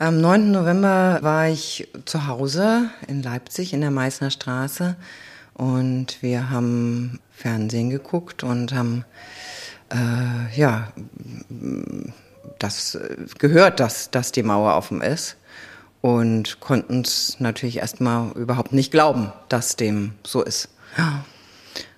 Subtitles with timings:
[0.00, 0.52] Am 9.
[0.52, 4.94] November war ich zu Hause in Leipzig in der Meißner Straße
[5.54, 9.04] und wir haben Fernsehen geguckt und haben
[9.90, 10.92] äh, ja
[12.60, 12.96] das
[13.40, 15.36] gehört, dass, dass die Mauer offen ist
[16.00, 20.68] und konnten es natürlich erstmal überhaupt nicht glauben, dass dem so ist.
[20.96, 21.24] Ja.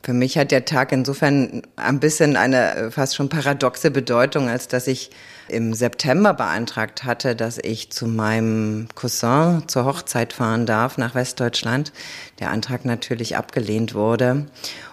[0.03, 4.69] Für mich hat der Tag insofern ein bisschen eine äh, fast schon paradoxe Bedeutung, als
[4.69, 5.11] dass ich
[5.51, 11.93] im September beantragt hatte, dass ich zu meinem Cousin zur Hochzeit fahren darf nach Westdeutschland.
[12.39, 14.47] Der Antrag natürlich abgelehnt wurde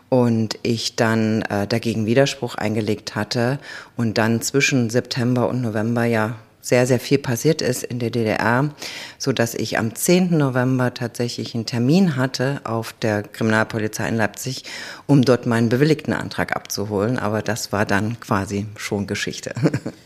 [0.10, 3.60] und ich dann äh, dagegen Widerspruch eingelegt hatte
[3.96, 6.36] und dann zwischen September und November ja
[6.68, 8.70] sehr, sehr viel passiert ist in der DDR,
[9.18, 10.38] so dass ich am 10.
[10.38, 14.64] November tatsächlich einen Termin hatte auf der Kriminalpolizei in Leipzig,
[15.06, 17.20] um dort meinen bewilligten Antrag abzuholen.
[17.20, 19.54] Aber das war dann quasi schon Geschichte.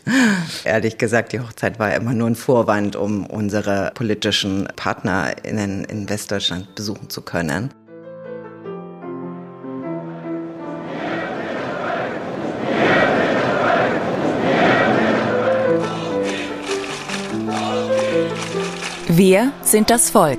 [0.64, 6.74] Ehrlich gesagt, die Hochzeit war immer nur ein Vorwand, um unsere politischen PartnerInnen in Westdeutschland
[6.74, 7.70] besuchen zu können.
[19.14, 20.38] Wir sind das Volk.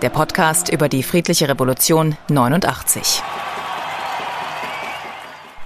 [0.00, 3.20] Der Podcast über die friedliche Revolution 89.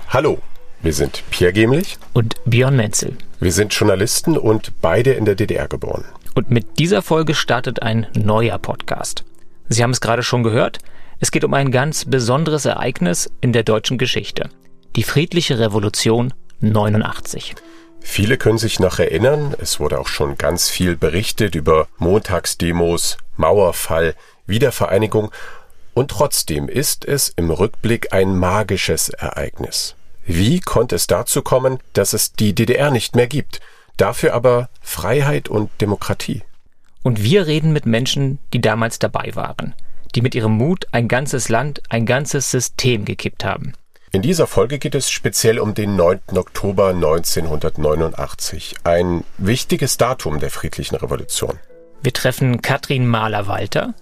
[0.09, 0.39] Hallo,
[0.81, 3.19] wir sind Pierre Gemlich und Björn Menzel.
[3.39, 6.07] Wir sind Journalisten und beide in der DDR geboren.
[6.35, 9.25] Und mit dieser Folge startet ein neuer Podcast.
[9.69, 10.79] Sie haben es gerade schon gehört.
[11.21, 14.49] Es geht um ein ganz besonderes Ereignis in der deutschen Geschichte.
[14.97, 17.57] Die friedliche Revolution 89.
[18.01, 24.15] Viele können sich noch erinnern, es wurde auch schon ganz viel berichtet über Montagsdemos, Mauerfall,
[24.47, 25.31] Wiedervereinigung
[25.95, 29.97] und trotzdem ist es im Rückblick ein magisches Ereignis.
[30.25, 33.61] Wie konnte es dazu kommen, dass es die DDR nicht mehr gibt,
[33.97, 36.43] dafür aber Freiheit und Demokratie?
[37.03, 39.75] Und wir reden mit Menschen, die damals dabei waren,
[40.15, 43.73] die mit ihrem Mut ein ganzes Land, ein ganzes System gekippt haben.
[44.11, 46.21] In dieser Folge geht es speziell um den 9.
[46.35, 51.59] Oktober 1989, ein wichtiges Datum der friedlichen Revolution.
[52.03, 53.93] Wir treffen Katrin Mahler-Walter.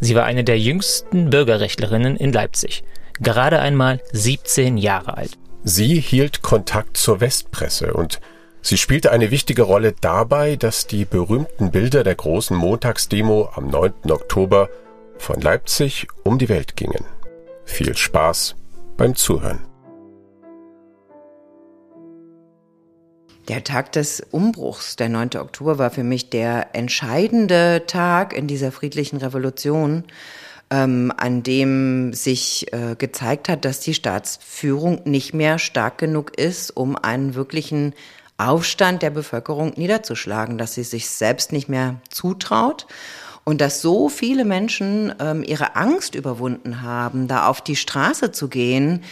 [0.00, 2.82] Sie war eine der jüngsten Bürgerrechtlerinnen in Leipzig,
[3.20, 5.38] gerade einmal 17 Jahre alt.
[5.62, 8.20] Sie hielt Kontakt zur Westpresse und
[8.62, 13.92] sie spielte eine wichtige Rolle dabei, dass die berühmten Bilder der großen Montagsdemo am 9.
[14.10, 14.68] Oktober
[15.18, 17.04] von Leipzig um die Welt gingen.
[17.64, 18.56] Viel Spaß
[18.96, 19.60] beim Zuhören.
[23.48, 25.30] Der Tag des Umbruchs, der 9.
[25.36, 30.04] Oktober, war für mich der entscheidende Tag in dieser friedlichen Revolution,
[30.70, 36.70] ähm, an dem sich äh, gezeigt hat, dass die Staatsführung nicht mehr stark genug ist,
[36.70, 37.94] um einen wirklichen
[38.38, 42.86] Aufstand der Bevölkerung niederzuschlagen, dass sie sich selbst nicht mehr zutraut
[43.44, 48.48] und dass so viele Menschen ähm, ihre Angst überwunden haben, da auf die Straße zu
[48.48, 49.02] gehen,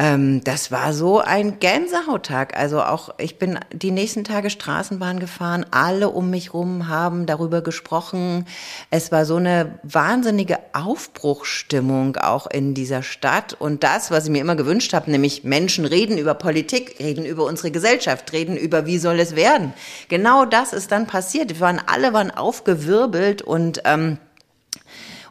[0.00, 2.56] ähm, das war so ein Gänsehauttag.
[2.56, 7.60] Also auch, ich bin die nächsten Tage Straßenbahn gefahren, alle um mich rum haben darüber
[7.60, 8.46] gesprochen.
[8.88, 13.52] Es war so eine wahnsinnige Aufbruchstimmung auch in dieser Stadt.
[13.52, 17.44] Und das, was ich mir immer gewünscht habe, nämlich Menschen reden über Politik, reden über
[17.44, 19.74] unsere Gesellschaft, reden über, wie soll es werden.
[20.08, 21.50] Genau das ist dann passiert.
[21.50, 24.16] Wir waren, alle waren aufgewirbelt und ähm,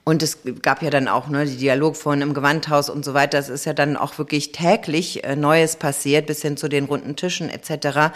[0.04, 3.38] und es gab ja dann auch ne, die Dialogforen im Gewandhaus und so weiter.
[3.38, 7.16] Es ist ja dann auch wirklich täglich äh, Neues passiert, bis hin zu den runden
[7.16, 8.12] Tischen etc.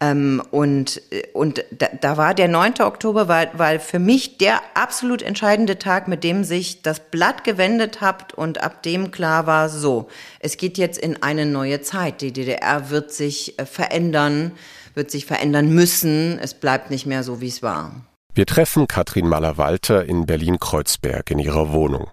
[0.00, 1.02] Ähm, und
[1.32, 2.80] und da, da war der 9.
[2.80, 8.00] Oktober, war, war für mich der absolut entscheidende Tag, mit dem sich das Blatt gewendet
[8.00, 10.08] hat und ab dem klar war, so,
[10.40, 12.20] es geht jetzt in eine neue Zeit.
[12.20, 14.52] Die DDR wird sich äh, verändern,
[14.94, 16.38] wird sich verändern müssen.
[16.38, 17.92] Es bleibt nicht mehr so, wie es war.
[18.40, 22.08] Wir treffen Katrin Maller-Walter in Berlin-Kreuzberg in ihrer Wohnung.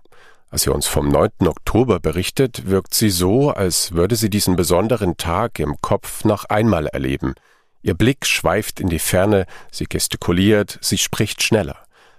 [0.49, 1.47] Als sie uns vom 9.
[1.47, 6.87] Oktober berichtet, wirkt sie so, als würde sie diesen besonderen Tag im Kopf noch einmal
[6.87, 7.33] erleben.
[7.81, 11.77] Ihr Blick schweift in die Ferne, sie gestikuliert, sie spricht schneller.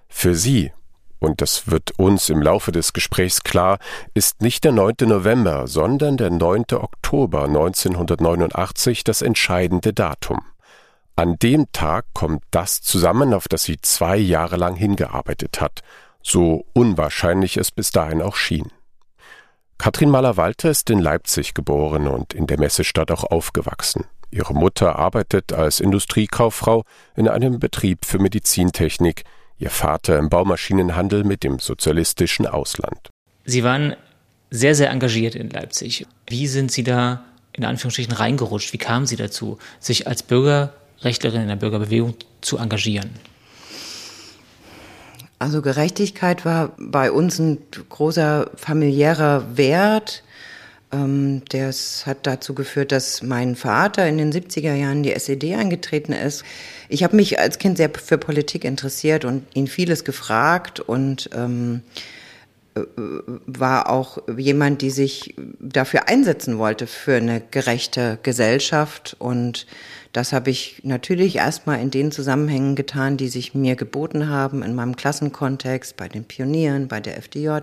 [0.08, 0.72] Für sie,
[1.18, 3.78] und das wird uns im Laufe des Gesprächs klar,
[4.14, 4.94] ist nicht der 9.
[5.02, 6.64] November, sondern der 9.
[6.72, 10.40] Oktober 1989 das entscheidende Datum.
[11.18, 15.82] An dem Tag kommt das zusammen, auf das sie zwei Jahre lang hingearbeitet hat,
[16.22, 18.70] so unwahrscheinlich es bis dahin auch schien.
[19.78, 24.04] Katrin Maler-Walter ist in Leipzig geboren und in der Messestadt auch aufgewachsen.
[24.30, 26.84] Ihre Mutter arbeitet als Industriekauffrau
[27.16, 29.24] in einem Betrieb für Medizintechnik,
[29.58, 33.10] ihr Vater im Baumaschinenhandel mit dem sozialistischen Ausland.
[33.44, 33.96] Sie waren
[34.50, 36.06] sehr, sehr engagiert in Leipzig.
[36.28, 37.24] Wie sind Sie da
[37.54, 38.72] in Anführungsstrichen reingerutscht?
[38.72, 43.10] Wie kamen Sie dazu, sich als Bürger Rechtlerin in der Bürgerbewegung zu engagieren?
[45.38, 47.58] Also Gerechtigkeit war bei uns ein
[47.88, 50.24] großer familiärer Wert.
[50.90, 56.12] Ähm, das hat dazu geführt, dass mein Vater in den 70er Jahren die SED eingetreten
[56.12, 56.44] ist.
[56.88, 61.82] Ich habe mich als Kind sehr für Politik interessiert und ihn vieles gefragt und ähm,
[62.74, 62.80] äh,
[63.46, 69.14] war auch jemand, die sich dafür einsetzen wollte, für eine gerechte Gesellschaft.
[69.20, 69.66] Und
[70.12, 74.74] das habe ich natürlich erstmal in den Zusammenhängen getan, die sich mir geboten haben, in
[74.74, 77.58] meinem Klassenkontext, bei den Pionieren, bei der FDJ.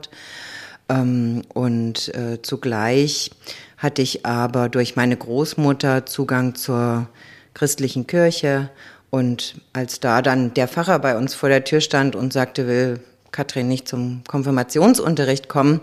[0.90, 3.32] Ähm, und äh, zugleich
[3.78, 7.08] hatte ich aber durch meine Großmutter Zugang zur
[7.54, 8.70] christlichen Kirche.
[9.10, 13.00] Und als da dann der Pfarrer bei uns vor der Tür stand und sagte, will
[13.32, 15.82] Katrin nicht zum Konfirmationsunterricht kommen,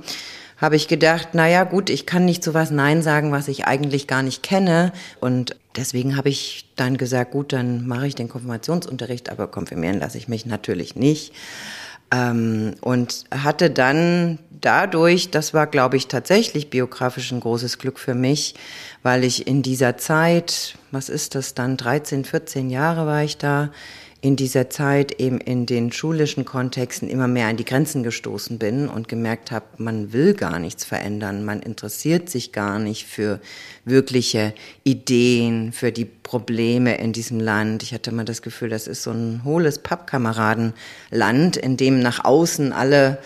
[0.58, 3.64] habe ich gedacht, na ja, gut, ich kann nicht zu was Nein sagen, was ich
[3.66, 4.92] eigentlich gar nicht kenne.
[5.18, 10.18] Und deswegen habe ich dann gesagt, gut, dann mache ich den Konfirmationsunterricht, aber konfirmieren lasse
[10.18, 11.32] ich mich natürlich nicht.
[12.12, 18.14] Ähm, und hatte dann dadurch, das war, glaube ich, tatsächlich biografisch ein großes Glück für
[18.14, 18.54] mich,
[19.02, 23.70] weil ich in dieser Zeit, was ist das dann, 13, 14 Jahre war ich da,
[24.22, 28.88] in dieser Zeit eben in den schulischen Kontexten immer mehr an die Grenzen gestoßen bin
[28.88, 33.40] und gemerkt habe, man will gar nichts verändern, man interessiert sich gar nicht für
[33.84, 34.54] wirkliche
[34.84, 37.82] Ideen, für die Probleme in diesem Land.
[37.82, 42.72] Ich hatte immer das Gefühl, das ist so ein hohles Pappkameradenland, in dem nach außen
[42.72, 43.18] alle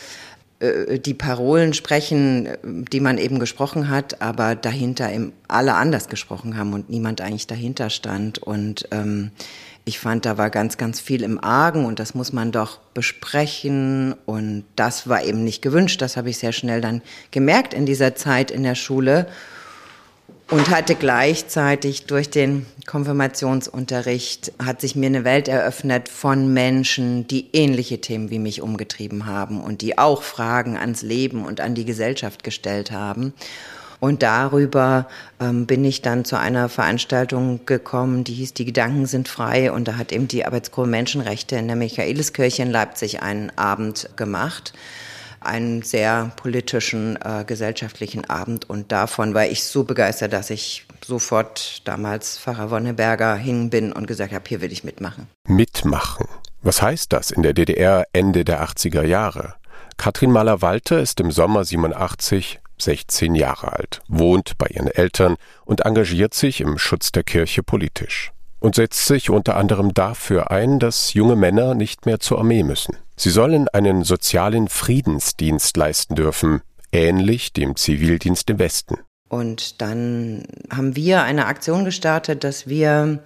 [0.61, 6.57] äh, die Parolen sprechen, die man eben gesprochen hat, aber dahinter eben alle anders gesprochen
[6.57, 8.39] haben und niemand eigentlich dahinter stand.
[8.39, 9.33] Und ähm,
[9.89, 14.17] ich fand, da war ganz, ganz viel im Argen und das muss man doch besprechen
[14.27, 16.03] und das war eben nicht gewünscht.
[16.03, 19.29] Das habe ich sehr schnell dann gemerkt in dieser Zeit in der Schule
[20.51, 27.51] und hatte gleichzeitig durch den Konfirmationsunterricht hat sich mir eine Welt eröffnet von Menschen, die
[27.53, 31.85] ähnliche Themen wie mich umgetrieben haben und die auch Fragen ans Leben und an die
[31.85, 33.35] Gesellschaft gestellt haben.
[34.01, 35.07] Und darüber
[35.41, 39.73] ähm, bin ich dann zu einer Veranstaltung gekommen, die hieß Die Gedanken sind frei.
[39.73, 44.73] Und da hat eben die Arbeitsgruppe Menschenrechte in der Michaeliskirche in Leipzig einen Abend gemacht
[45.47, 48.69] einen sehr politischen, äh, gesellschaftlichen Abend.
[48.69, 54.07] Und davon war ich so begeistert, dass ich sofort damals Pfarrer Wonneberger hin bin und
[54.07, 55.29] gesagt habe, hier will ich mitmachen.
[55.47, 56.27] Mitmachen.
[56.63, 59.55] Was heißt das in der DDR Ende der 80er Jahre?
[59.97, 66.35] Katrin Mahler-Walter ist im Sommer 87 16 Jahre alt, wohnt bei ihren Eltern und engagiert
[66.35, 71.37] sich im Schutz der Kirche politisch und setzt sich unter anderem dafür ein, dass junge
[71.37, 72.97] Männer nicht mehr zur Armee müssen.
[73.17, 76.63] Sie sollen einen sozialen Friedensdienst leisten dürfen,
[76.93, 78.99] ähnlich dem Zivildienst im Westen.
[79.29, 83.23] Und dann haben wir eine Aktion gestartet, dass wir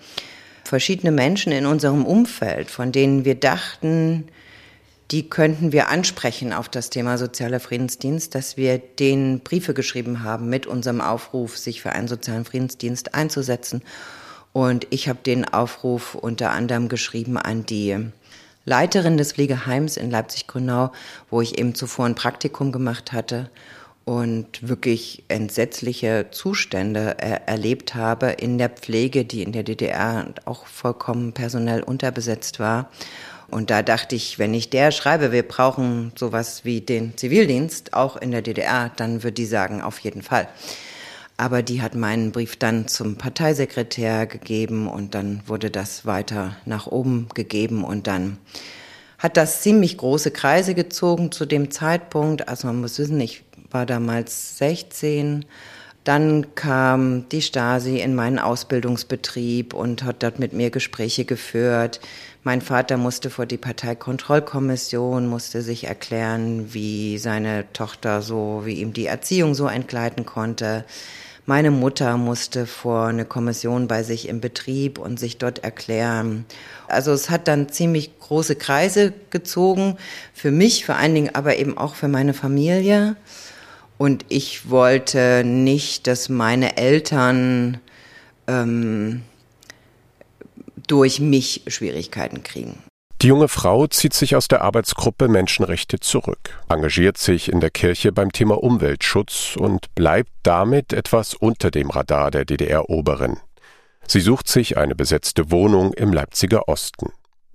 [0.65, 4.29] verschiedene Menschen in unserem Umfeld, von denen wir dachten,
[5.11, 10.49] die könnten wir ansprechen auf das Thema sozialer Friedensdienst, dass wir denen Briefe geschrieben haben
[10.49, 13.83] mit unserem Aufruf, sich für einen sozialen Friedensdienst einzusetzen.
[14.53, 17.97] Und ich habe den Aufruf unter anderem geschrieben an die
[18.65, 20.93] Leiterin des Pflegeheims in Leipzig-Grünau,
[21.29, 23.51] wo ich eben zuvor ein Praktikum gemacht hatte
[24.05, 30.67] und wirklich entsetzliche Zustände er erlebt habe in der Pflege, die in der DDR auch
[30.67, 32.91] vollkommen personell unterbesetzt war.
[33.51, 38.17] Und da dachte ich, wenn ich der schreibe, wir brauchen sowas wie den Zivildienst, auch
[38.17, 40.49] in der DDR, dann würde die sagen, auf jeden Fall.
[41.37, 46.87] Aber die hat meinen Brief dann zum Parteisekretär gegeben und dann wurde das weiter nach
[46.87, 48.39] oben gegeben und dann
[49.19, 52.49] hat das ziemlich große Kreise gezogen zu dem Zeitpunkt.
[52.49, 55.45] Also man muss wissen, ich war damals 16
[56.05, 62.01] dann kam die Stasi in meinen Ausbildungsbetrieb und hat dort mit mir Gespräche geführt.
[62.43, 68.95] Mein Vater musste vor die Parteikontrollkommission, musste sich erklären, wie seine Tochter so, wie ihm
[68.95, 70.87] die Erziehung so entgleiten konnte.
[71.45, 76.47] Meine Mutter musste vor eine Kommission bei sich im Betrieb und sich dort erklären.
[76.89, 79.99] Also es hat dann ziemlich große Kreise gezogen,
[80.33, 83.17] für mich vor allen Dingen, aber eben auch für meine Familie.
[83.99, 87.81] Und ich wollte nicht, dass meine Eltern
[88.47, 89.25] ähm,
[90.91, 92.79] durch mich Schwierigkeiten kriegen.
[93.23, 98.13] Die junge Frau zieht sich aus der Arbeitsgruppe Menschenrechte zurück, engagiert sich in der Kirche
[98.13, 103.37] beim Thema Umweltschutz und bleibt damit etwas unter dem Radar der DDR-Oberin.
[104.07, 107.13] Sie sucht sich eine besetzte Wohnung im Leipziger Osten.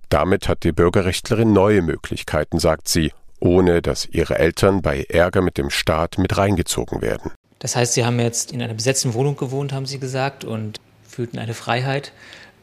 [0.08, 5.58] Damit hat die Bürgerrechtlerin neue Möglichkeiten, sagt sie, ohne dass ihre Eltern bei Ärger mit
[5.58, 7.32] dem Staat mit reingezogen werden.
[7.58, 11.38] Das heißt, Sie haben jetzt in einer besetzten Wohnung gewohnt, haben Sie gesagt, und fühlten
[11.38, 12.12] eine Freiheit.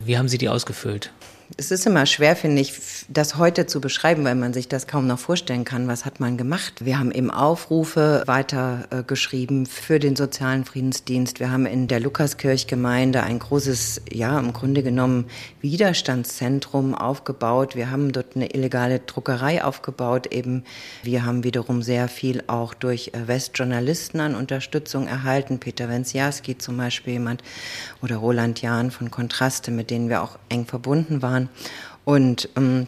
[0.05, 1.11] Wie haben Sie die ausgefüllt?
[1.55, 2.73] Es ist immer schwer, finde ich,
[3.09, 5.87] das heute zu beschreiben, weil man sich das kaum noch vorstellen kann.
[5.87, 6.83] Was hat man gemacht?
[6.83, 11.39] Wir haben eben Aufrufe weitergeschrieben äh, für den sozialen Friedensdienst.
[11.39, 15.25] Wir haben in der Lukaskirchgemeinde ein großes, ja, im Grunde genommen
[15.61, 17.75] Widerstandszentrum aufgebaut.
[17.75, 20.33] Wir haben dort eine illegale Druckerei aufgebaut.
[20.33, 20.63] Eben,
[21.03, 25.59] wir haben wiederum sehr viel auch durch äh, Westjournalisten an Unterstützung erhalten.
[25.59, 27.43] Peter Wenziarski zum Beispiel jemand
[28.01, 31.49] oder Roland Jahn von Kontraste, mit denen wir auch eng verbunden waren waren.
[32.05, 32.87] Und ähm,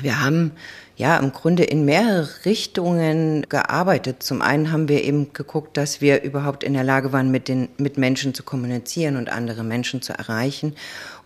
[0.00, 0.52] wir haben
[0.96, 4.22] ja im Grunde in mehrere Richtungen gearbeitet.
[4.22, 7.68] Zum einen haben wir eben geguckt, dass wir überhaupt in der Lage waren, mit den
[7.78, 10.74] mit Menschen zu kommunizieren und andere Menschen zu erreichen.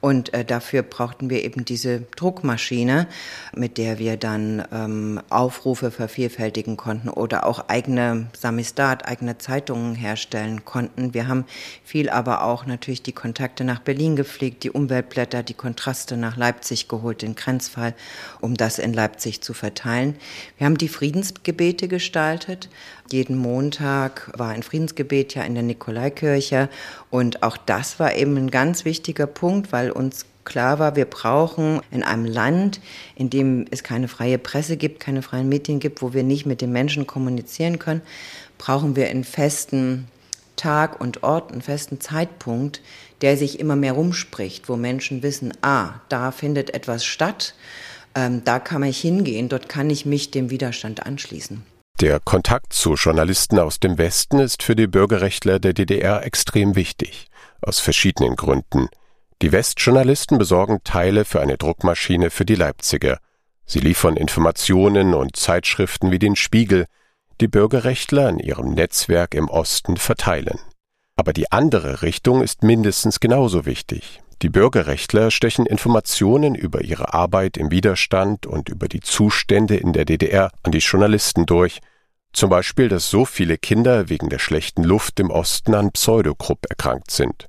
[0.00, 3.09] Und äh, dafür brauchten wir eben diese Druckmaschine,
[3.55, 10.64] mit der wir dann ähm, Aufrufe vervielfältigen konnten oder auch eigene Samistat, eigene Zeitungen herstellen
[10.64, 11.14] konnten.
[11.14, 11.45] Wir haben
[11.85, 16.88] viel aber auch natürlich die Kontakte nach Berlin gepflegt, die Umweltblätter, die Kontraste nach Leipzig
[16.88, 17.95] geholt, den Grenzfall,
[18.40, 20.17] um das in Leipzig zu verteilen.
[20.57, 22.69] Wir haben die Friedensgebete gestaltet.
[23.11, 26.69] Jeden Montag war ein Friedensgebet ja in der Nikolaikirche.
[27.11, 31.80] Und auch das war eben ein ganz wichtiger Punkt, weil uns klar war, wir brauchen
[31.90, 32.80] in einem Land,
[33.14, 36.61] in dem es keine freie Presse gibt, keine freien Medien gibt, wo wir nicht mit
[36.61, 38.02] den Menschen kommunizieren können,
[38.57, 40.09] brauchen wir einen festen
[40.57, 42.80] Tag und Ort, einen festen Zeitpunkt,
[43.21, 47.54] der sich immer mehr rumspricht, wo Menschen wissen, ah, da findet etwas statt,
[48.14, 51.62] ähm, da kann ich hingehen, dort kann ich mich dem Widerstand anschließen.
[52.00, 57.26] Der Kontakt zu Journalisten aus dem Westen ist für die Bürgerrechtler der DDR extrem wichtig,
[57.61, 58.88] aus verschiedenen Gründen.
[59.40, 63.21] Die Westjournalisten besorgen Teile für eine Druckmaschine für die Leipziger.
[63.66, 66.87] Sie liefern Informationen und Zeitschriften wie den Spiegel,
[67.40, 70.59] die Bürgerrechtler in ihrem Netzwerk im Osten verteilen.
[71.14, 74.21] Aber die andere Richtung ist mindestens genauso wichtig.
[74.42, 80.04] Die Bürgerrechtler stechen Informationen über ihre Arbeit im Widerstand und über die Zustände in der
[80.04, 81.78] DDR an die Journalisten durch,
[82.33, 87.12] zum Beispiel, dass so viele Kinder wegen der schlechten Luft im Osten an Pseudogrupp erkrankt
[87.12, 87.47] sind.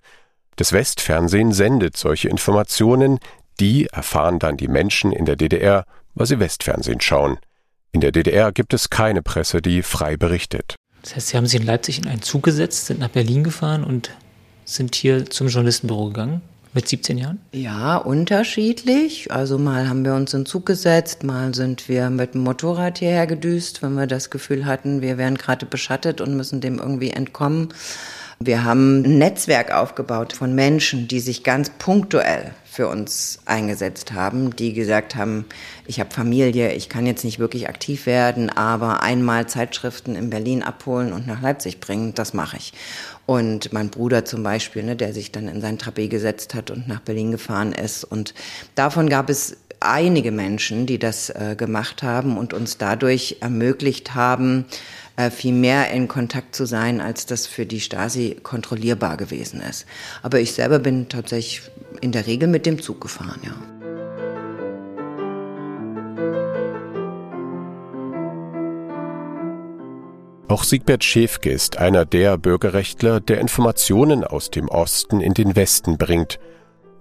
[0.60, 3.20] Das Westfernsehen sendet solche Informationen,
[3.62, 5.86] die erfahren dann die Menschen in der DDR,
[6.16, 7.38] weil sie Westfernsehen schauen.
[7.94, 10.76] In der DDR gibt es keine Presse, die frei berichtet.
[11.02, 13.86] Das heißt, Sie haben sich in Leipzig in einen Zug gesetzt, sind nach Berlin gefahren
[13.86, 14.10] und
[14.66, 16.42] sind hier zum Journalistenbüro gegangen?
[16.74, 17.40] Mit 17 Jahren?
[17.54, 19.32] Ja, unterschiedlich.
[19.32, 23.28] Also mal haben wir uns in Zug gesetzt, mal sind wir mit dem Motorrad hierher
[23.28, 27.70] gedüst, wenn wir das Gefühl hatten, wir wären gerade beschattet und müssen dem irgendwie entkommen.
[28.42, 34.56] Wir haben ein Netzwerk aufgebaut von Menschen, die sich ganz punktuell für uns eingesetzt haben,
[34.56, 35.44] die gesagt haben,
[35.86, 40.64] ich habe Familie, ich kann jetzt nicht wirklich aktiv werden, aber einmal Zeitschriften in Berlin
[40.64, 42.72] abholen und nach Leipzig bringen, das mache ich.
[43.26, 46.88] Und mein Bruder zum Beispiel, ne, der sich dann in sein Trapé gesetzt hat und
[46.88, 48.06] nach Berlin gefahren ist.
[48.06, 48.34] Und
[48.74, 54.66] davon gab es einige Menschen, die das äh, gemacht haben und uns dadurch ermöglicht haben,
[55.30, 59.86] viel mehr in Kontakt zu sein, als das für die Stasi kontrollierbar gewesen ist.
[60.24, 61.62] Aber ich selber bin tatsächlich
[62.00, 63.56] in der Regel mit dem Zug gefahren, ja.
[70.48, 76.00] Auch Siegbert Schäfke ist einer der Bürgerrechtler, der Informationen aus dem Osten in den Westen
[76.00, 76.40] bringt.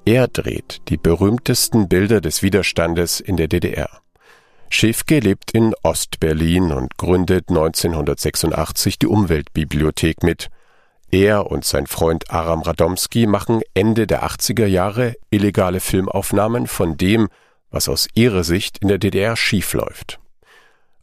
[0.04, 4.02] Er dreht die berühmtesten Bilder des Widerstandes in der DDR.
[4.70, 10.48] Schäfke lebt in Ostberlin und gründet 1986 die Umweltbibliothek mit.
[11.10, 17.28] Er und sein Freund Aram Radomski machen Ende der 80er Jahre illegale Filmaufnahmen von dem,
[17.70, 20.18] was aus ihrer Sicht in der DDR schiefläuft.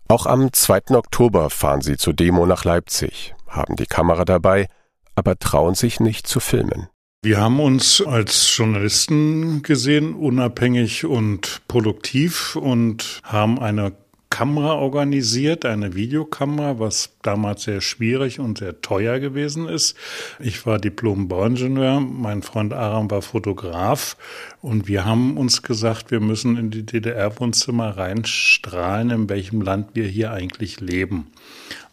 [0.08, 0.92] Auch am 2.
[0.92, 4.68] Oktober fahren sie zur Demo nach Leipzig, haben die Kamera dabei,
[5.16, 6.88] aber trauen sich nicht zu filmen.
[7.26, 13.94] Wir haben uns als Journalisten gesehen, unabhängig und produktiv und haben eine
[14.30, 19.96] Kamera organisiert, eine Videokamera, was damals sehr schwierig und sehr teuer gewesen ist.
[20.40, 24.18] Ich war Diplom-Bauingenieur, mein Freund Aram war Fotograf
[24.62, 30.06] und wir haben uns gesagt, wir müssen in die DDR-Wohnzimmer reinstrahlen, in welchem Land wir
[30.06, 31.32] hier eigentlich leben.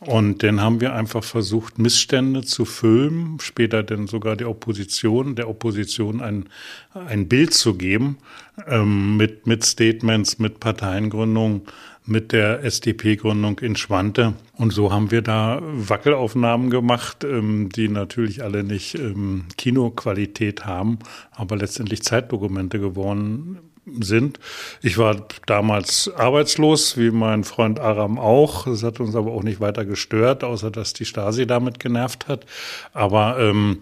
[0.07, 5.49] Und dann haben wir einfach versucht, Missstände zu filmen, später dann sogar die Opposition, der
[5.49, 6.49] Opposition ein,
[6.93, 8.19] ein Bild zu geben,
[8.67, 11.63] ähm, mit, mit Statements, mit Parteiengründungen,
[12.05, 14.35] mit der SDP-Gründung in Schwante.
[14.57, 20.99] Und so haben wir da Wackelaufnahmen gemacht, ähm, die natürlich alle nicht ähm, Kinoqualität haben,
[21.31, 24.39] aber letztendlich Zeitdokumente geworden sind.
[24.81, 28.67] Ich war damals arbeitslos, wie mein Freund Aram auch.
[28.67, 32.47] Das hat uns aber auch nicht weiter gestört, außer dass die Stasi damit genervt hat.
[32.93, 33.79] Aber ähm,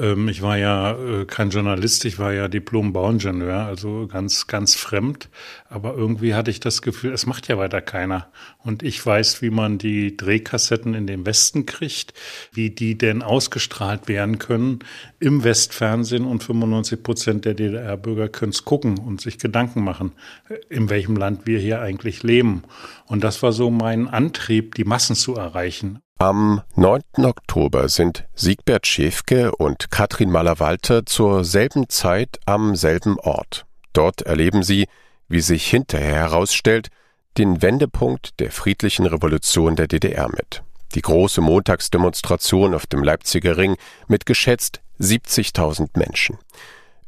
[0.00, 5.28] Ähm, ich war ja äh, kein Journalist, ich war ja Diplom-Bauingenieur, also ganz, ganz fremd.
[5.68, 8.28] Aber irgendwie hatte ich das Gefühl, es macht ja weiter keiner.
[8.58, 12.14] Und ich weiß, wie man die Drehkassetten in den Westen kriegt,
[12.52, 14.80] wie die denn ausgestrahlt werden können
[15.20, 20.12] im Westfernsehen und 95 Prozent der DDR-Bürger können es gucken und sich Gedanken machen,
[20.48, 22.62] äh, in welchem Land wir hier eigentlich leben.
[23.06, 26.03] Und das war so mein Antrieb, die Massen zu erreichen.
[26.24, 27.02] Am 9.
[27.22, 33.66] Oktober sind Siegbert Schäfke und Katrin Maller-Walter zur selben Zeit am selben Ort.
[33.92, 34.86] Dort erleben sie,
[35.28, 36.88] wie sich hinterher herausstellt,
[37.36, 40.62] den Wendepunkt der friedlichen Revolution der DDR mit.
[40.94, 43.76] Die große Montagsdemonstration auf dem Leipziger Ring
[44.08, 46.38] mit geschätzt 70.000 Menschen.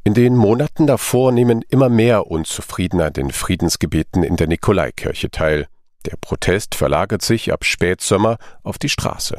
[0.03, 5.67] In den Monaten davor nehmen immer mehr Unzufriedene an den Friedensgebeten in der Nikolaikirche teil.
[6.05, 9.37] Der Protest verlagert sich ab Spätsommer auf die Straße.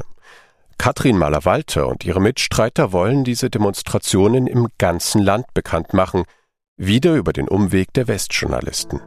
[0.77, 6.23] Katrin Mahler-Walter und ihre Mitstreiter wollen diese Demonstrationen im ganzen Land bekannt machen,
[6.77, 9.01] wieder über den Umweg der Westjournalisten.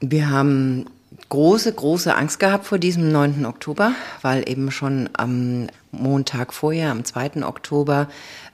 [0.00, 0.86] Wir haben
[1.28, 3.44] große, große Angst gehabt vor diesem 9.
[3.44, 7.44] Oktober, weil eben schon am Montag vorher, am 2.
[7.44, 8.08] Oktober,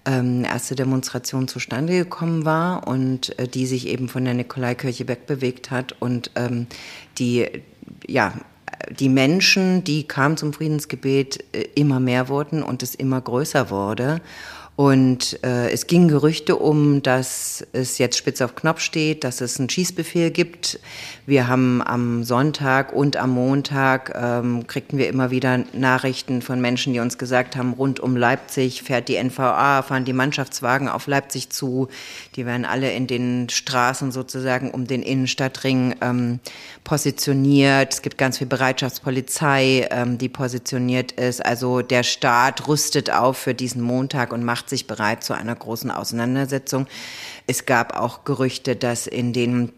[0.07, 5.71] ähm, erste Demonstration zustande gekommen war und äh, die sich eben von der Nikolaikirche wegbewegt
[5.71, 6.67] hat und ähm,
[7.19, 7.47] die,
[8.07, 8.33] ja,
[8.99, 14.21] die Menschen, die kamen zum Friedensgebet, äh, immer mehr wurden und es immer größer wurde.
[14.77, 19.59] Und äh, es ging Gerüchte um, dass es jetzt spitz auf Knopf steht, dass es
[19.59, 20.79] einen Schießbefehl gibt.
[21.25, 26.93] Wir haben am Sonntag und am Montag ähm, kriegten wir immer wieder Nachrichten von Menschen,
[26.93, 31.49] die uns gesagt haben, rund um Leipzig fährt die NVA, fahren die Mannschaftswagen auf Leipzig
[31.49, 31.89] zu.
[32.37, 36.39] Die werden alle in den Straßen sozusagen um den Innenstadtring ähm,
[36.85, 37.95] positioniert.
[37.95, 41.45] Es gibt ganz viel Bereitschaftspolizei, ähm, die positioniert ist.
[41.45, 45.91] Also der Staat rüstet auf für diesen Montag und macht sich bereit zu einer großen
[45.91, 46.87] Auseinandersetzung.
[47.47, 49.73] Es gab auch Gerüchte, dass in den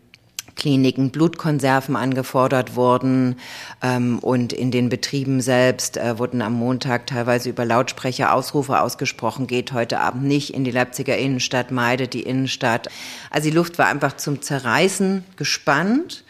[0.59, 3.37] Kliniken Blutkonserven angefordert wurden
[3.81, 9.47] ähm, und in den Betrieben selbst äh, wurden am Montag teilweise über Lautsprecher Ausrufe ausgesprochen,
[9.47, 12.89] geht heute Abend nicht in die Leipziger Innenstadt, meidet die Innenstadt.
[13.31, 16.25] Also die Luft war einfach zum Zerreißen gespannt.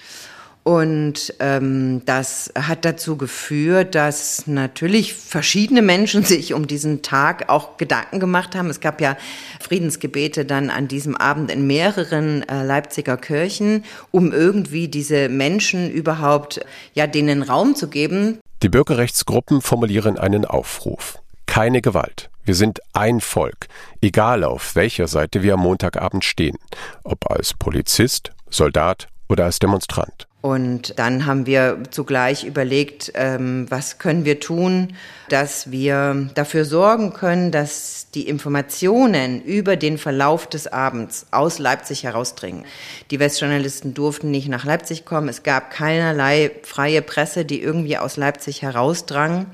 [0.68, 7.78] Und ähm, das hat dazu geführt, dass natürlich verschiedene Menschen sich um diesen Tag auch
[7.78, 8.68] Gedanken gemacht haben.
[8.68, 9.16] Es gab ja
[9.60, 16.60] Friedensgebete dann an diesem Abend in mehreren äh, Leipziger Kirchen, um irgendwie diese Menschen überhaupt,
[16.92, 18.38] ja, denen Raum zu geben.
[18.62, 21.18] Die Bürgerrechtsgruppen formulieren einen Aufruf.
[21.46, 22.28] Keine Gewalt.
[22.44, 23.68] Wir sind ein Volk,
[24.02, 26.58] egal auf welcher Seite wir am Montagabend stehen,
[27.04, 30.27] ob als Polizist, Soldat oder als Demonstrant.
[30.40, 34.94] Und dann haben wir zugleich überlegt, ähm, was können wir tun,
[35.28, 42.04] dass wir dafür sorgen können, dass die Informationen über den Verlauf des Abends aus Leipzig
[42.04, 42.64] herausdringen.
[43.10, 45.28] Die Westjournalisten durften nicht nach Leipzig kommen.
[45.28, 49.46] Es gab keinerlei freie Presse, die irgendwie aus Leipzig herausdrang.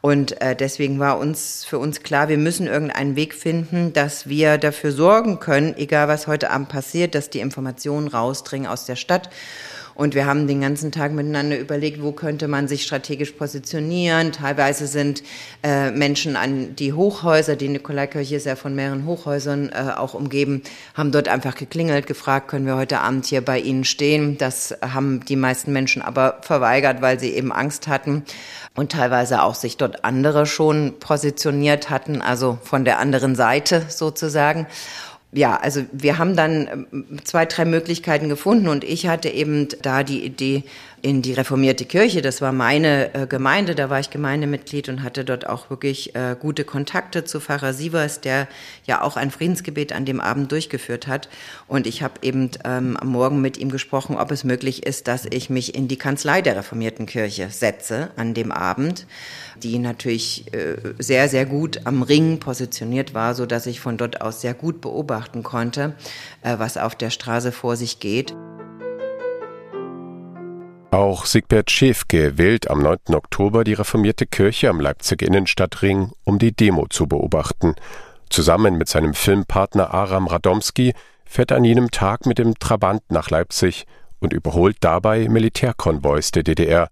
[0.00, 4.56] Und äh, deswegen war uns für uns klar, wir müssen irgendeinen Weg finden, dass wir
[4.56, 9.28] dafür sorgen können, egal was heute Abend passiert, dass die Informationen rausdringen aus der Stadt.
[9.98, 14.30] Und wir haben den ganzen Tag miteinander überlegt, wo könnte man sich strategisch positionieren.
[14.30, 15.24] Teilweise sind
[15.64, 20.62] äh, Menschen an die Hochhäuser, die Nikolaikirche ist ja von mehreren Hochhäusern äh, auch umgeben,
[20.94, 24.38] haben dort einfach geklingelt, gefragt, können wir heute Abend hier bei Ihnen stehen.
[24.38, 28.22] Das haben die meisten Menschen aber verweigert, weil sie eben Angst hatten
[28.76, 34.68] und teilweise auch sich dort andere schon positioniert hatten, also von der anderen Seite sozusagen
[35.32, 40.02] ja, also wir haben dann ähm, zwei, drei Möglichkeiten gefunden und ich hatte eben da
[40.02, 40.64] die Idee,
[41.02, 42.22] in die reformierte Kirche.
[42.22, 46.36] Das war meine äh, Gemeinde, da war ich Gemeindemitglied und hatte dort auch wirklich äh,
[46.38, 48.48] gute Kontakte zu Pfarrer Sievers, der
[48.84, 51.28] ja auch ein Friedensgebet an dem Abend durchgeführt hat.
[51.66, 55.24] Und ich habe eben ähm, am Morgen mit ihm gesprochen, ob es möglich ist, dass
[55.24, 59.06] ich mich in die Kanzlei der reformierten Kirche setze an dem Abend,
[59.62, 64.20] die natürlich äh, sehr, sehr gut am Ring positioniert war, so dass ich von dort
[64.20, 65.94] aus sehr gut beobachten konnte,
[66.42, 68.34] äh, was auf der Straße vor sich geht.
[70.90, 73.14] Auch Sigbert Schäfke wählt am 9.
[73.14, 77.74] Oktober die reformierte Kirche am Leipziger Innenstadtring, um die Demo zu beobachten.
[78.30, 80.94] Zusammen mit seinem Filmpartner Aram Radomski
[81.26, 83.84] fährt er an jenem Tag mit dem Trabant nach Leipzig
[84.18, 86.88] und überholt dabei Militärkonvois der DDR,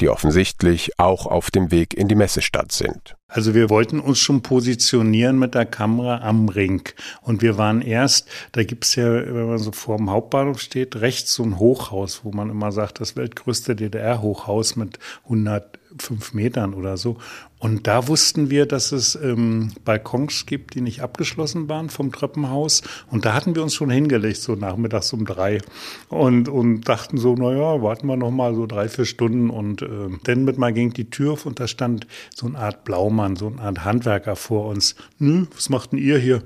[0.00, 3.14] die offensichtlich auch auf dem Weg in die Messestadt sind.
[3.28, 6.88] Also wir wollten uns schon positionieren mit der Kamera am Ring.
[7.22, 11.34] Und wir waren erst, da gibt's ja, wenn man so vor dem Hauptbahnhof steht, rechts
[11.34, 17.18] so ein Hochhaus, wo man immer sagt, das weltgrößte DDR-Hochhaus mit 105 Metern oder so.
[17.58, 22.82] Und da wussten wir, dass es ähm, Balkons gibt, die nicht abgeschlossen waren vom Treppenhaus.
[23.10, 25.58] Und da hatten wir uns schon hingelegt, so nachmittags um drei.
[26.08, 29.48] Und, und dachten so, na ja, warten wir noch mal so drei, vier Stunden.
[29.48, 29.88] Und äh,
[30.22, 33.48] dann mit mal ging die Tür auf und da stand so eine Art Blaumann, so
[33.48, 34.94] eine Art Handwerker vor uns.
[35.18, 36.42] Nö, was macht denn ihr hier?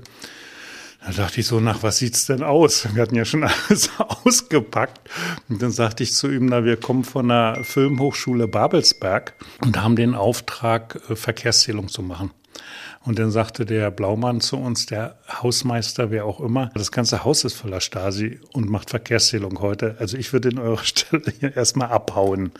[1.05, 2.87] Da dachte ich so, nach was sieht's denn aus?
[2.93, 4.99] Wir hatten ja schon alles ausgepackt.
[5.49, 9.95] Und dann sagte ich zu ihm, na, wir kommen von der Filmhochschule Babelsberg und haben
[9.95, 12.31] den Auftrag, äh, Verkehrszählung zu machen.
[13.03, 17.43] Und dann sagte der Blaumann zu uns, der Hausmeister, wer auch immer, das ganze Haus
[17.43, 19.95] ist voller Stasi und macht Verkehrszählung heute.
[19.99, 22.51] Also ich würde in eurer Stelle hier erstmal abhauen.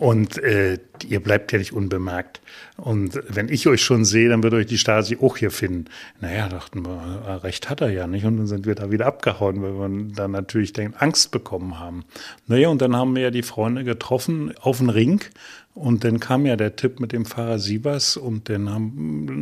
[0.00, 2.40] Und äh, ihr bleibt ja nicht unbemerkt.
[2.78, 5.90] Und wenn ich euch schon sehe, dann wird euch die Stasi auch hier finden.
[6.22, 8.24] Naja, dachten wir, äh, recht hat er ja nicht.
[8.24, 12.06] Und dann sind wir da wieder abgehauen, weil wir dann natürlich Angst bekommen haben.
[12.46, 15.20] Naja, und dann haben wir ja die Freunde getroffen auf den Ring.
[15.74, 18.64] Und dann kam ja der Tipp mit dem Pfarrer Sievers und dann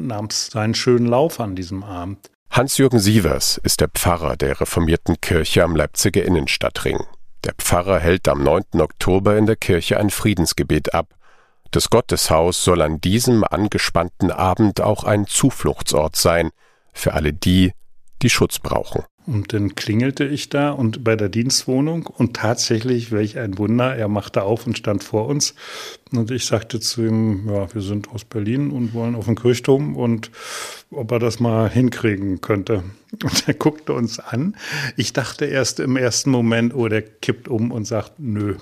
[0.08, 2.30] nahm es seinen schönen Lauf an diesem Abend.
[2.50, 6.98] Hans-Jürgen Sievers ist der Pfarrer der reformierten Kirche am Leipziger Innenstadtring.
[7.44, 8.80] Der Pfarrer hält am 9.
[8.80, 11.14] Oktober in der Kirche ein Friedensgebet ab.
[11.70, 16.50] Das Gotteshaus soll an diesem angespannten Abend auch ein Zufluchtsort sein
[16.92, 17.72] für alle die,
[18.22, 19.04] die Schutz brauchen.
[19.28, 24.08] Und dann klingelte ich da und bei der Dienstwohnung und tatsächlich, welch ein Wunder, er
[24.08, 25.54] machte auf und stand vor uns.
[26.12, 29.96] Und ich sagte zu ihm, ja, wir sind aus Berlin und wollen auf den Kirchturm
[29.96, 30.30] und
[30.90, 32.82] ob er das mal hinkriegen könnte.
[33.22, 34.54] Und er guckte uns an.
[34.96, 38.56] Ich dachte erst im ersten Moment, oh, der kippt um und sagt, nö.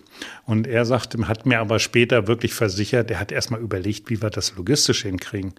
[0.45, 4.31] Und er sagte, hat mir aber später wirklich versichert, er hat erstmal überlegt, wie wir
[4.31, 5.55] das logistisch hinkriegen.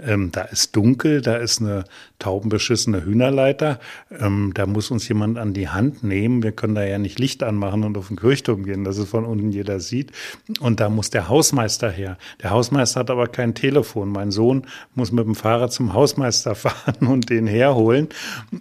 [0.00, 1.84] Ähm, da ist dunkel, da ist eine
[2.18, 3.78] taubenbeschissene Hühnerleiter,
[4.18, 6.42] ähm, da muss uns jemand an die Hand nehmen.
[6.42, 9.26] Wir können da ja nicht Licht anmachen und auf den Kirchturm gehen, dass es von
[9.26, 10.12] unten jeder sieht.
[10.60, 12.16] Und da muss der Hausmeister her.
[12.42, 14.08] Der Hausmeister hat aber kein Telefon.
[14.08, 18.08] Mein Sohn muss mit dem Fahrrad zum Hausmeister fahren und den herholen.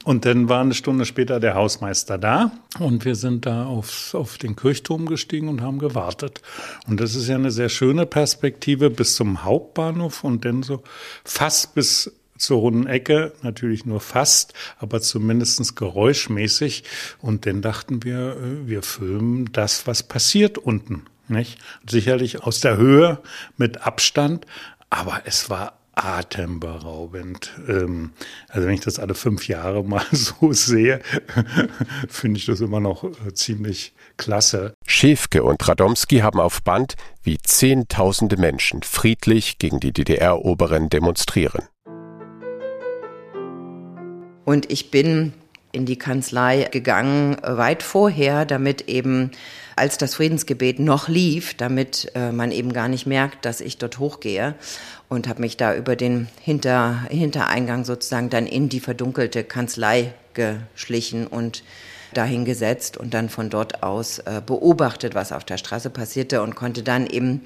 [0.04, 4.38] Und dann war eine Stunde später der Hausmeister da und wir sind da auf, auf
[4.38, 6.42] den Kirchturm gestiegen und haben gewartet.
[6.88, 10.84] Und das ist ja eine sehr schöne Perspektive bis zum Hauptbahnhof und dann so
[11.24, 16.86] fast bis zur runden Ecke, natürlich nur fast, aber zumindestens geräuschmäßig.
[17.22, 21.06] Und dann dachten wir, äh, wir filmen das, was passiert unten.
[21.28, 21.60] Nicht?
[21.88, 23.20] Sicherlich aus der Höhe
[23.58, 24.46] mit Abstand,
[24.90, 27.52] aber es war atemberaubend.
[27.68, 28.12] Ähm,
[28.48, 31.02] also wenn ich das alle fünf Jahre mal so sehe,
[32.10, 34.74] finde ich das immer noch äh, ziemlich klasse.
[34.86, 41.64] Schäfke und Radomski haben auf Band, wie Zehntausende Menschen friedlich gegen die DDR-Oberen demonstrieren.
[44.46, 45.34] Und ich bin
[45.72, 49.32] in die Kanzlei gegangen, weit vorher, damit eben,
[49.80, 53.98] als das Friedensgebet noch lief, damit äh, man eben gar nicht merkt, dass ich dort
[53.98, 54.56] hochgehe
[55.08, 61.26] und habe mich da über den Hinter, Hintereingang sozusagen dann in die verdunkelte Kanzlei geschlichen
[61.26, 61.63] und
[62.13, 66.84] dahingesetzt und dann von dort aus äh, beobachtet, was auf der Straße passierte und konnte
[66.84, 67.42] dann eben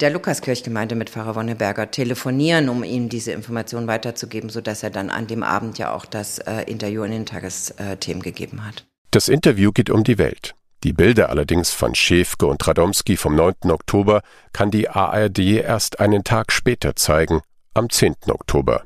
[0.00, 5.26] der Lukaskirchgemeinde mit Pfarrer Wonneberger telefonieren, um ihm diese Information weiterzugeben, sodass er dann an
[5.26, 8.84] dem Abend ja auch das äh, Interview in den Tagesthemen gegeben hat.
[9.10, 10.54] Das Interview geht um die Welt.
[10.84, 13.70] Die Bilder allerdings von Schäfke und Radomski vom 9.
[13.70, 17.40] Oktober kann die ARD erst einen Tag später zeigen,
[17.74, 18.14] am 10.
[18.28, 18.84] Oktober.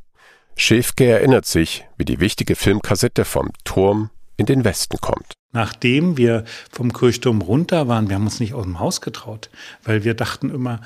[0.56, 5.34] Schäfke erinnert sich, wie die wichtige Filmkassette vom Turm in den Westen kommt.
[5.52, 9.50] Nachdem wir vom Kirchturm runter waren, wir haben uns nicht aus dem Haus getraut,
[9.84, 10.80] weil wir dachten immer,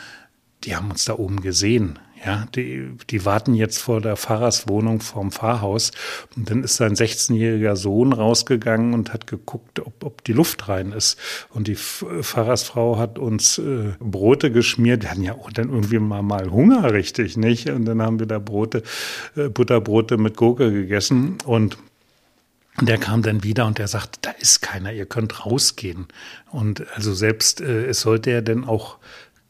[0.65, 2.01] die haben uns da oben gesehen.
[2.27, 5.93] Ja, die, die warten jetzt vor der Pfarrerswohnung vorm Pfarrhaus.
[6.35, 10.91] Und dann ist sein 16-jähriger Sohn rausgegangen und hat geguckt, ob, ob die Luft rein
[10.91, 11.21] ist.
[11.51, 15.05] Und die Pfarrersfrau hat uns äh, Brote geschmiert.
[15.05, 17.71] Wir hatten ja auch dann irgendwie mal, mal Hunger, richtig, nicht?
[17.71, 18.83] Und dann haben wir da Brote,
[19.37, 21.39] äh, Butterbrote mit Gurke gegessen.
[21.45, 21.79] Und
[22.81, 26.09] der kam dann wieder und der sagte, da ist keiner, ihr könnt rausgehen.
[26.51, 28.99] Und also selbst, äh, es sollte ja dann auch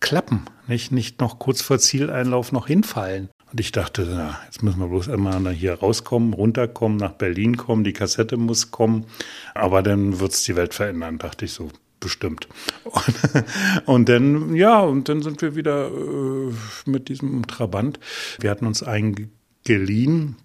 [0.06, 3.28] klappen, nicht, nicht noch kurz vor Zieleinlauf noch hinfallen.
[3.50, 7.82] Und ich dachte, na, jetzt müssen wir bloß einmal hier rauskommen, runterkommen, nach Berlin kommen,
[7.82, 9.06] die Kassette muss kommen,
[9.52, 12.46] aber dann wird's die Welt verändern, dachte ich so, bestimmt.
[12.84, 13.04] Und,
[13.86, 16.52] und dann, ja, und dann sind wir wieder äh,
[16.88, 17.98] mit diesem Trabant.
[18.38, 20.36] Wir hatten uns eingeliehen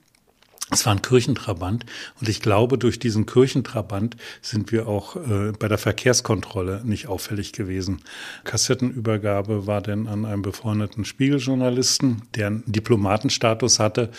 [0.74, 1.86] Es war ein Kirchentrabant
[2.22, 7.52] und ich glaube, durch diesen Kirchentrabant sind wir auch äh, bei der Verkehrskontrolle nicht auffällig
[7.52, 8.02] gewesen.
[8.46, 14.12] Kassettenübergabe war denn an einem befreundeten Spiegeljournalisten, der einen Diplomatenstatus hatte.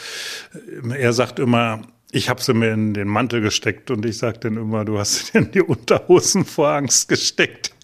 [0.95, 1.81] Er sagt immer,
[2.15, 5.33] ich habe sie mir in den Mantel gesteckt und ich sage dann immer, du hast
[5.33, 7.75] sie in die Unterhosen vor Angst gesteckt.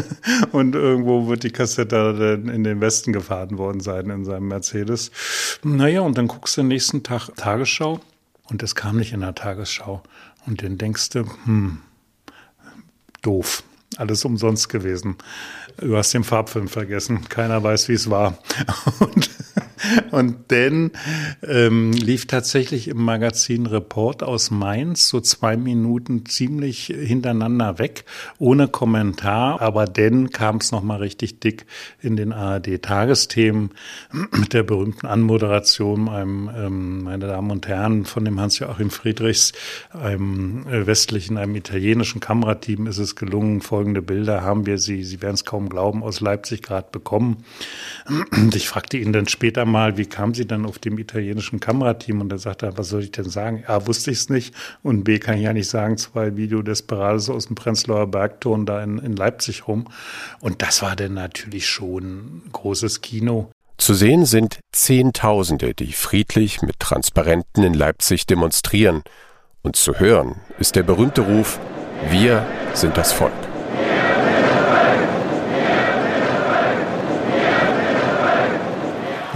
[0.52, 5.10] und irgendwo wird die Kassette dann in den Westen gefahren worden sein in seinem Mercedes.
[5.62, 8.00] Naja, und dann guckst du den nächsten Tag Tagesschau
[8.50, 10.02] und es kam nicht in der Tagesschau.
[10.46, 11.78] Und dann denkst du, hm,
[13.22, 13.62] doof
[13.96, 15.16] alles umsonst gewesen.
[15.78, 17.28] Du hast den Farbfilm vergessen.
[17.28, 18.38] Keiner weiß, wie es war.
[19.00, 19.30] Und
[20.10, 20.90] und dann
[21.46, 28.04] ähm, lief tatsächlich im Magazin Report aus Mainz so zwei Minuten ziemlich hintereinander weg,
[28.38, 29.60] ohne Kommentar.
[29.60, 31.66] Aber dann kam es nochmal richtig dick
[32.00, 33.70] in den ARD-Tagesthemen
[34.38, 39.52] mit der berühmten Anmoderation, einem, ähm, meine Damen und Herren, von dem Hans-Joachim Friedrichs,
[39.90, 45.22] einem äh, westlichen, einem italienischen Kamerateam ist es gelungen, folgende Bilder haben wir sie, Sie
[45.22, 47.44] werden es kaum glauben, aus Leipzig gerade bekommen.
[48.32, 52.20] Und ich fragte ihn dann später mal, wie kam sie dann auf dem italienischen Kamerateam?
[52.20, 53.64] Und er sagte, was soll ich denn sagen?
[53.66, 54.54] A, wusste ich es nicht.
[54.82, 58.82] Und B, kann ich ja nicht sagen, zwei Video Desperados aus dem Prenzlauer Bergton da
[58.82, 59.86] in, in Leipzig rum.
[60.40, 63.50] Und das war dann natürlich schon großes Kino.
[63.78, 69.02] Zu sehen sind Zehntausende, die friedlich mit Transparenten in Leipzig demonstrieren.
[69.62, 71.60] Und zu hören ist der berühmte Ruf,
[72.10, 73.47] wir sind das Volk.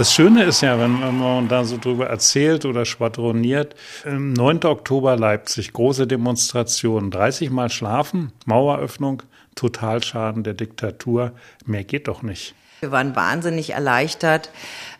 [0.03, 4.65] Das Schöne ist ja, wenn, man da so drüber erzählt oder schwadroniert, 9.
[4.65, 9.23] Oktober Leipzig, große Demonstration, 30 Mal schlafen, Maueröffnung,
[9.55, 11.31] Totalschaden der Diktatur,
[11.65, 12.53] mehr geht doch nicht.
[12.83, 14.51] Wir waren wahnsinnig erleichtert,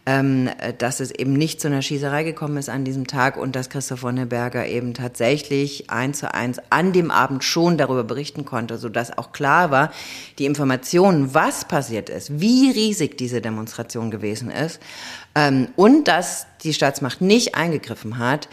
[0.06, 3.70] ähm, dass es eben nicht zu einer Schießerei gekommen ist an diesem Tag und dass
[3.70, 9.18] Christoph Wonneberger eben tatsächlich eins zu eins an dem Abend schon darüber berichten konnte, sodass
[9.18, 9.92] auch klar war,
[10.40, 14.82] die Informationen, was passiert ist, wie riesig diese Demonstration gewesen ist
[15.36, 18.48] ähm, und dass die Staatsmacht nicht eingegriffen hat,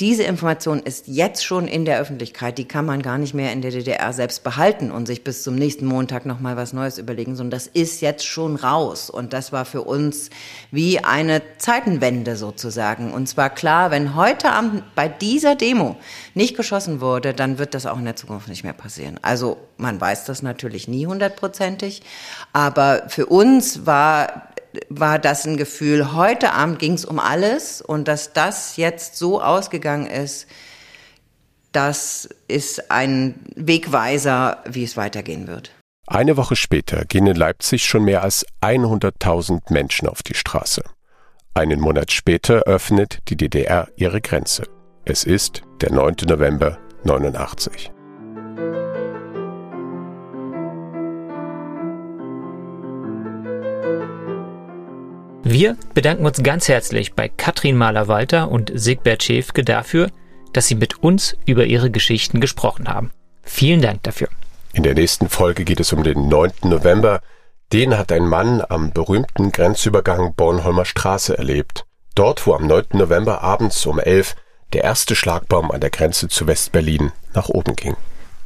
[0.00, 2.56] diese Information ist jetzt schon in der Öffentlichkeit.
[2.56, 5.56] Die kann man gar nicht mehr in der DDR selbst behalten und sich bis zum
[5.56, 9.10] nächsten Montag noch mal was Neues überlegen, sondern das ist jetzt schon raus.
[9.10, 10.30] Und das war für uns
[10.70, 13.12] wie eine Zeitenwende sozusagen.
[13.12, 15.96] Und zwar klar, wenn heute Abend bei dieser Demo
[16.32, 19.20] nicht geschossen wurde, dann wird das auch in der Zukunft nicht mehr passieren.
[19.20, 22.02] Also man weiß das natürlich nie hundertprozentig,
[22.54, 24.49] aber für uns war
[24.88, 29.42] war das ein Gefühl, heute Abend ging es um alles und dass das jetzt so
[29.42, 30.46] ausgegangen ist,
[31.72, 35.72] das ist ein Wegweiser, wie es weitergehen wird.
[36.06, 40.82] Eine Woche später gehen in Leipzig schon mehr als 100.000 Menschen auf die Straße.
[41.54, 44.64] Einen Monat später öffnet die DDR ihre Grenze.
[45.04, 46.16] Es ist der 9.
[46.26, 47.92] November 89.
[55.52, 60.12] Wir bedanken uns ganz herzlich bei Katrin Mahler-Walter und Sigbert Schäfke dafür,
[60.52, 63.10] dass sie mit uns über ihre Geschichten gesprochen haben.
[63.42, 64.28] Vielen Dank dafür.
[64.74, 66.52] In der nächsten Folge geht es um den 9.
[66.62, 67.20] November.
[67.72, 71.84] Den hat ein Mann am berühmten Grenzübergang Bornholmer Straße erlebt.
[72.14, 72.84] Dort, wo am 9.
[72.92, 74.36] November abends um 11
[74.72, 77.96] der erste Schlagbaum an der Grenze zu Westberlin nach oben ging.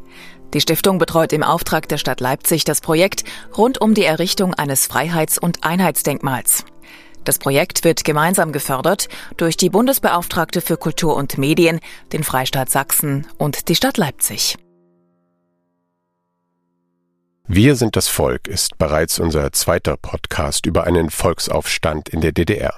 [0.53, 3.23] Die Stiftung betreut im Auftrag der Stadt Leipzig das Projekt
[3.57, 6.65] rund um die Errichtung eines Freiheits- und Einheitsdenkmals.
[7.23, 11.79] Das Projekt wird gemeinsam gefördert durch die Bundesbeauftragte für Kultur und Medien,
[12.11, 14.57] den Freistaat Sachsen und die Stadt Leipzig.
[17.49, 22.73] Wir sind das Volk ist bereits unser zweiter Podcast über einen Volksaufstand in der DDR.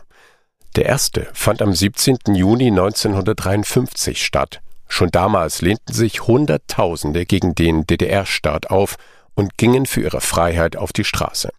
[0.75, 2.35] Der erste fand am 17.
[2.35, 4.61] Juni 1953 statt.
[4.87, 8.97] Schon damals lehnten sich Hunderttausende gegen den DDR-Staat auf
[9.33, 11.49] und gingen für ihre Freiheit auf die Straße.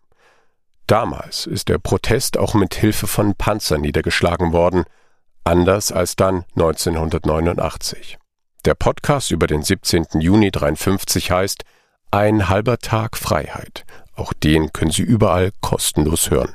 [0.86, 4.84] Damals ist der Protest auch mit Hilfe von Panzern niedergeschlagen worden,
[5.42, 8.18] anders als dann 1989.
[8.64, 10.20] Der Podcast über den 17.
[10.20, 11.64] Juni 1953 heißt
[12.10, 13.84] ein halber Tag Freiheit
[14.16, 16.54] Auch den können Sie überall kostenlos hören.